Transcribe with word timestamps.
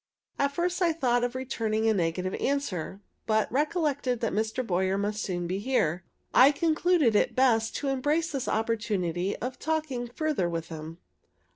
At 0.39 0.51
first 0.53 0.81
I 0.81 0.93
thought 0.93 1.23
of 1.23 1.35
returning 1.35 1.87
a 1.87 1.93
negative 1.93 2.33
answer; 2.39 3.01
but, 3.27 3.51
recollecting 3.51 4.17
that 4.17 4.33
Mr. 4.33 4.65
Boyer 4.65 4.97
must 4.97 5.21
soon 5.21 5.45
be 5.45 5.59
here, 5.59 6.03
I 6.33 6.51
concluded 6.51 7.15
it 7.15 7.35
best 7.35 7.75
to 7.75 7.87
embrace 7.87 8.31
this 8.31 8.47
opportunity 8.47 9.35
of 9.37 9.59
talking 9.59 10.07
further 10.07 10.49
with 10.49 10.69
him. 10.69 10.97